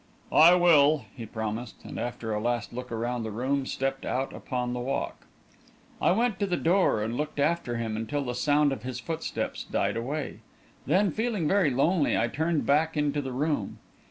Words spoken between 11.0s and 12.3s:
feeling very lonely, I